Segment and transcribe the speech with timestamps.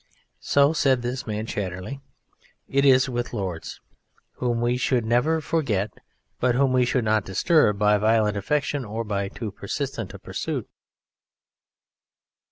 [0.39, 2.01] So (said this man Chatterley)
[2.67, 3.79] is it with Lords,
[4.37, 5.91] whom we should never forget,
[6.39, 10.67] but whom we should not disturb by violent affection or by too persistent a pursuit.